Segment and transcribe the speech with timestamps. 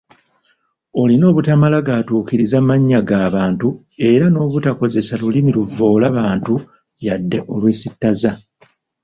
[1.01, 3.69] Oluna obutamala gaatuukiriza mannya ga bantu
[4.11, 6.53] era n’obutakozesa lulimi luvvoola bantu
[7.05, 8.31] yadde olwesittaza.